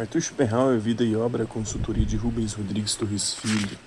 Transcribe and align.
Arthur 0.00 0.22
Schopenhauer, 0.22 0.78
Vida 0.78 1.04
e 1.04 1.14
Obra, 1.14 1.44
consultoria 1.44 2.06
de 2.06 2.16
Rubens 2.16 2.54
Rodrigues 2.54 2.94
Torres 2.94 3.34
Filho. 3.34 3.78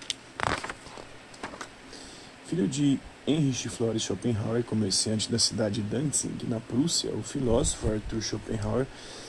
Filho 2.46 2.68
de 2.68 3.00
Heinrich 3.25 3.68
Flores 3.68 4.04
Schopenhauer, 4.04 4.63
comerciante 4.63 5.31
da 5.31 5.39
cidade 5.39 5.81
de 5.81 5.89
Danzig, 5.89 6.46
na 6.47 6.60
Prússia, 6.60 7.10
o 7.15 7.23
filósofo 7.23 7.91
Arthur 7.91 8.21
Schopenhauer 8.21 8.86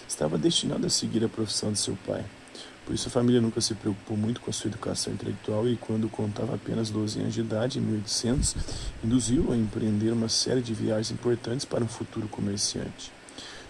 estava 0.07 0.37
destinado 0.37 0.87
a 0.87 0.91
seguir 0.91 1.25
a 1.25 1.29
profissão 1.29 1.73
de 1.73 1.79
seu 1.79 1.97
pai. 2.07 2.23
Por 2.85 2.95
isso 2.95 3.09
a 3.09 3.11
família 3.11 3.41
nunca 3.41 3.63
se 3.63 3.75
preocupou 3.75 4.15
muito 4.15 4.43
com 4.43 4.51
a 4.51 4.53
sua 4.53 4.69
educação 4.69 5.15
intelectual 5.15 5.67
e 5.67 5.77
quando 5.77 6.07
contava 6.11 6.55
apenas 6.55 6.91
12 6.91 7.19
anos 7.19 7.33
de 7.33 7.41
idade, 7.41 7.79
em 7.79 7.83
1800, 7.83 8.57
induziu-o 9.03 9.53
a 9.53 9.57
empreender 9.57 10.11
uma 10.11 10.29
série 10.29 10.61
de 10.61 10.75
viagens 10.75 11.11
importantes 11.13 11.65
para 11.65 11.83
um 11.83 11.89
futuro 11.89 12.29
comerciante. 12.29 13.11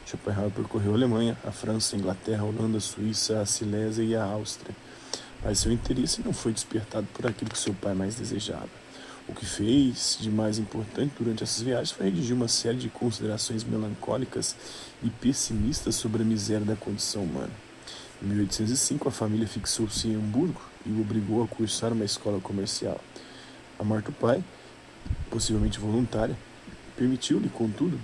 Schopenhauer 0.07 0.50
percorreu 0.50 0.93
a 0.93 0.95
Alemanha, 0.95 1.36
a 1.45 1.50
França, 1.50 1.96
a 1.96 1.98
Inglaterra, 1.98 2.43
a 2.43 2.45
Holanda, 2.45 2.79
a 2.79 2.80
Suíça, 2.80 3.41
a 3.41 3.46
Silésia 3.46 4.03
e 4.03 4.14
a 4.14 4.25
Áustria. 4.25 4.75
Mas 5.43 5.58
seu 5.58 5.72
interesse 5.72 6.22
não 6.25 6.32
foi 6.32 6.53
despertado 6.53 7.07
por 7.12 7.26
aquilo 7.26 7.50
que 7.50 7.58
seu 7.58 7.75
pai 7.75 7.95
mais 7.95 8.14
desejava. 8.14 8.68
O 9.26 9.35
que 9.35 9.46
fez 9.46 10.18
de 10.21 10.31
mais 10.31 10.59
importante 10.59 11.14
durante 11.18 11.43
essas 11.43 11.62
viagens 11.62 11.93
foi 11.93 12.07
redigir 12.07 12.36
uma 12.36 12.48
série 12.48 12.76
de 12.76 12.90
considerações 12.90 13.64
melancólicas 13.64 14.54
e 15.03 15.09
pessimistas 15.09 15.95
sobre 15.95 16.23
a 16.23 16.26
miséria 16.26 16.64
da 16.64 16.76
condição 16.76 17.23
humana. 17.23 17.50
Em 18.23 18.26
1805, 18.26 19.09
a 19.09 19.12
família 19.12 19.48
fixou-se 19.48 20.07
em 20.09 20.14
Hamburgo 20.14 20.61
e 20.84 20.90
o 20.90 21.00
obrigou 21.00 21.43
a 21.43 21.48
cursar 21.48 21.93
uma 21.93 22.04
escola 22.04 22.39
comercial. 22.40 23.00
A 23.79 23.84
morte 23.84 24.07
do 24.07 24.12
pai, 24.12 24.45
possivelmente 25.31 25.81
voluntária, 25.81 26.36
permitiu-lhe, 26.96 27.48
contudo, 27.48 27.98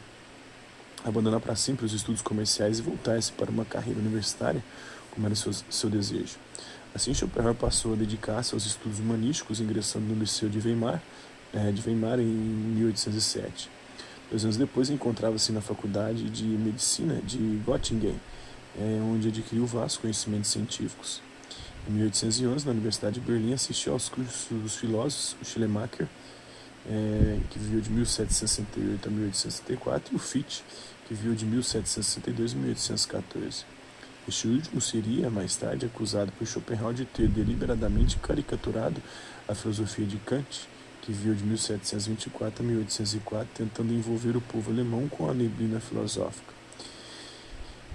abandonar 1.05 1.41
para 1.41 1.57
sempre 1.57 1.87
os 1.87 1.93
estudos 1.93 2.23
comerciais 2.23 2.79
e 2.79 2.83
voltar-se 2.83 3.33
para 3.33 3.51
uma 3.51 3.65
carreira 3.65 3.99
universitária, 3.99 4.63
como 5.11 5.27
era 5.27 5.35
seu, 5.35 5.53
seu 5.69 5.91
desejo. 5.91 6.37
Assim, 6.95 7.15
Schopenhauer 7.15 7.55
passou 7.55 7.93
a 7.93 7.97
dedicar-se 7.97 8.55
aos 8.55 8.67
estudos 8.67 8.99
humanísticos, 8.99 9.61
ingressando 9.61 10.07
no 10.07 10.21
Liceu 10.21 10.49
de 10.49 10.59
Weimar, 10.59 11.01
eh, 11.53 11.71
de 11.73 11.81
Weimar 11.87 12.19
em 12.19 12.25
1807. 12.25 13.71
Dois 14.31 14.45
anos 14.45 14.57
depois, 14.57 14.91
encontrava-se 14.91 15.53
na 15.53 15.61
Faculdade 15.61 16.29
de 16.31 16.45
Medicina 16.45 17.21
de 17.25 17.61
Göttingen, 17.67 18.19
eh, 18.79 19.01
onde 19.03 19.29
adquiriu 19.29 19.67
vastos 19.67 20.01
conhecimentos 20.01 20.51
científicos. 20.51 21.23
Em 21.89 21.93
1811, 21.93 22.67
na 22.67 22.73
Universidade 22.73 23.21
de 23.21 23.27
Berlim, 23.27 23.53
assistiu 23.53 23.93
aos 23.93 24.09
cursos 24.09 24.47
dos 24.51 24.77
filósofos 24.77 25.37
Schleiermacher, 25.45 26.09
é, 26.89 27.39
que 27.51 27.59
viveu 27.59 27.81
de 27.81 27.91
1768 27.91 29.09
a 29.09 29.11
1864, 29.11 30.13
e 30.13 30.17
o 30.17 30.19
Fichte, 30.19 30.65
que 31.07 31.15
viveu 31.15 31.35
de 31.35 31.45
1762 31.45 32.53
a 32.53 32.57
1814. 32.57 33.65
Este 34.29 34.47
último 34.49 34.81
seria, 34.81 35.29
mais 35.31 35.57
tarde, 35.57 35.87
acusado 35.87 36.31
por 36.33 36.47
Schopenhauer 36.47 36.95
de 36.95 37.05
ter 37.05 37.29
deliberadamente 37.29 38.17
caricaturado 38.19 39.03
a 39.49 39.55
filosofia 39.55 40.07
de 40.07 40.19
Kant, 40.19 40.69
que 41.03 41.11
viveu 41.11 41.35
de 41.35 41.43
1724 41.43 42.63
a 42.63 42.67
1804, 42.67 43.49
tentando 43.55 43.93
envolver 43.93 44.37
o 44.37 44.41
povo 44.41 44.71
alemão 44.71 45.09
com 45.09 45.29
a 45.29 45.35
neblina 45.35 45.81
filosófica. 45.81 46.55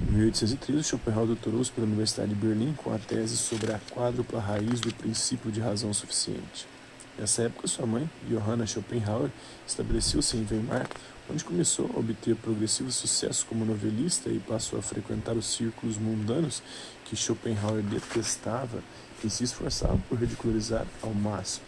Em 0.01 0.11
1813, 0.11 0.83
Schopenhauer 0.83 1.27
doutorou-se 1.27 1.71
pela 1.71 1.87
Universidade 1.87 2.29
de 2.29 2.35
Berlim 2.35 2.73
com 2.73 2.93
a 2.93 2.97
tese 2.97 3.37
sobre 3.37 3.71
a 3.71 3.79
quádrupla 3.93 4.41
raiz 4.41 4.81
do 4.81 4.93
princípio 4.93 5.49
de 5.51 5.61
razão 5.61 5.93
suficiente. 5.93 6.67
Nessa 7.17 7.43
época, 7.43 7.65
sua 7.67 7.85
mãe, 7.85 8.09
Johanna 8.27 8.67
Schopenhauer, 8.67 9.31
estabeleceu-se 9.65 10.35
em 10.35 10.45
Weimar, 10.51 10.85
onde 11.31 11.45
começou 11.45 11.89
a 11.95 11.99
obter 11.99 12.35
progressivo 12.35 12.91
sucesso 12.91 13.45
como 13.45 13.63
novelista 13.63 14.29
e 14.29 14.37
passou 14.39 14.77
a 14.77 14.81
frequentar 14.81 15.33
os 15.33 15.45
círculos 15.45 15.97
mundanos 15.97 16.61
que 17.05 17.15
Schopenhauer 17.15 17.81
detestava 17.81 18.83
e 19.23 19.29
se 19.29 19.45
esforçava 19.45 19.97
por 20.09 20.19
ridicularizar 20.19 20.85
ao 21.01 21.13
máximo. 21.13 21.65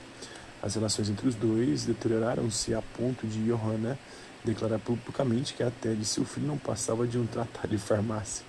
As 0.62 0.76
relações 0.76 1.10
entre 1.10 1.28
os 1.28 1.36
dois 1.36 1.86
deterioraram-se 1.86 2.74
a 2.74 2.82
ponto 2.82 3.26
de 3.26 3.46
Johanna 3.46 3.98
declarar 4.44 4.80
publicamente 4.80 5.54
que 5.54 5.64
até 5.64 5.94
de 5.94 6.06
seu 6.06 6.26
filho 6.26 6.48
não 6.48 6.58
passava 6.58 7.08
de 7.08 7.18
um 7.18 7.26
tratado 7.26 7.70
de 7.70 7.78
farmácia. 7.78 8.46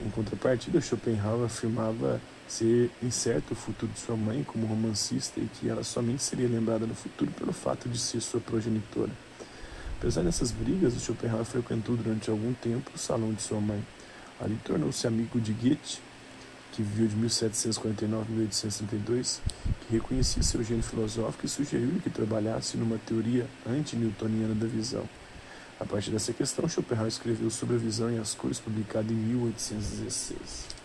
Em 0.00 0.10
contrapartida, 0.10 0.80
Schopenhauer 0.80 1.46
afirmava 1.46 2.20
ser 2.48 2.90
incerto 3.02 3.52
o 3.52 3.56
futuro 3.56 3.90
de 3.92 4.00
sua 4.00 4.16
mãe 4.16 4.42
como 4.42 4.66
romancista 4.66 5.40
e 5.40 5.46
que 5.46 5.68
ela 5.68 5.84
somente 5.84 6.22
seria 6.22 6.48
lembrada 6.48 6.86
no 6.86 6.94
futuro 6.94 7.30
pelo 7.30 7.52
fato 7.52 7.88
de 7.88 7.98
ser 7.98 8.20
sua 8.20 8.40
progenitora. 8.40 9.10
Apesar 9.98 10.22
dessas 10.22 10.50
brigas, 10.50 10.96
o 10.96 11.00
Schopenhauer 11.00 11.44
frequentou 11.44 11.96
durante 11.96 12.28
algum 12.28 12.52
tempo 12.54 12.90
o 12.94 12.98
salão 12.98 13.32
de 13.32 13.40
sua 13.40 13.60
mãe. 13.60 13.82
Ali 14.40 14.58
tornou-se 14.64 15.06
amigo 15.06 15.40
de 15.40 15.52
Goethe, 15.52 16.00
que 16.72 16.82
viveu 16.82 17.06
de 17.06 17.14
1749 17.14 18.24
a 18.26 18.30
1832, 18.32 19.40
que 19.86 19.94
reconhecia 19.94 20.42
seu 20.42 20.64
gênio 20.64 20.82
filosófico 20.82 21.46
e 21.46 21.48
sugeriu-lhe 21.48 22.00
que 22.00 22.10
trabalhasse 22.10 22.76
numa 22.76 22.98
teoria 22.98 23.46
anti-newtoniana 23.64 24.54
da 24.54 24.66
visão. 24.66 25.08
A 25.82 25.84
partir 25.84 26.12
dessa 26.12 26.32
questão, 26.32 26.68
Schopenhauer 26.68 27.08
escreveu 27.08 27.50
sobre 27.50 27.74
a 27.74 27.78
visão 27.78 28.08
e 28.08 28.16
as 28.16 28.34
cores, 28.34 28.60
publicado 28.60 29.12
em 29.12 29.16
1816. 29.16 30.81